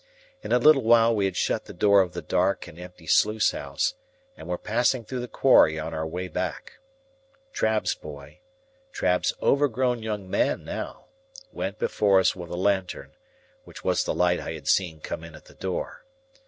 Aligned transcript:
In 0.41 0.51
a 0.51 0.57
little 0.57 0.81
while 0.81 1.15
we 1.15 1.25
had 1.25 1.35
shut 1.37 1.65
the 1.65 1.75
door 1.75 2.01
of 2.01 2.13
the 2.13 2.23
dark 2.23 2.65
and 2.67 2.79
empty 2.79 3.05
sluice 3.05 3.51
house, 3.51 3.93
and 4.35 4.47
were 4.47 4.57
passing 4.57 5.05
through 5.05 5.19
the 5.19 5.27
quarry 5.27 5.77
on 5.77 5.93
our 5.93 6.07
way 6.07 6.27
back. 6.27 6.79
Trabb's 7.53 7.93
boy—Trabb's 7.93 9.35
overgrown 9.43 10.01
young 10.01 10.27
man 10.27 10.63
now—went 10.65 11.77
before 11.77 12.19
us 12.19 12.35
with 12.35 12.49
a 12.49 12.57
lantern, 12.57 13.11
which 13.63 13.83
was 13.83 14.03
the 14.03 14.15
light 14.15 14.39
I 14.39 14.53
had 14.53 14.67
seen 14.67 15.01
come 15.01 15.23
in 15.23 15.35
at 15.35 15.45
the 15.45 15.53
door. 15.53 16.03